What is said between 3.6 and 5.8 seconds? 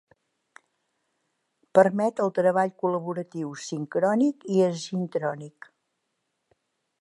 sincrònic i asincrònic.